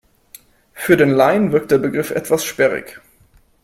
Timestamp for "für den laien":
0.73-1.51